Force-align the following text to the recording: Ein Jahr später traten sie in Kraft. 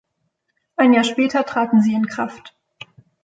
Ein 0.77 0.93
Jahr 0.93 1.03
später 1.03 1.45
traten 1.45 1.83
sie 1.83 1.93
in 1.93 2.07
Kraft. 2.07 2.55